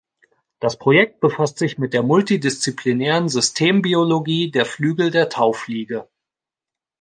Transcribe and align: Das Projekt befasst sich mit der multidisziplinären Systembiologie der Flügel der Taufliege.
Das 0.59 0.79
Projekt 0.79 1.19
befasst 1.19 1.59
sich 1.59 1.77
mit 1.77 1.93
der 1.93 2.01
multidisziplinären 2.01 3.29
Systembiologie 3.29 4.49
der 4.49 4.65
Flügel 4.65 5.11
der 5.11 5.29
Taufliege. 5.29 6.07